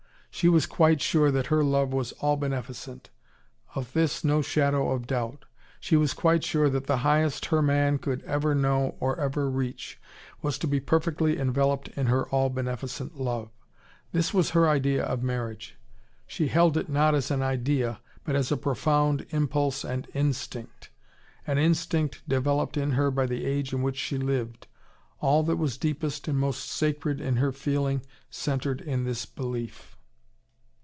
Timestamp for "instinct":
20.13-20.89, 21.59-22.27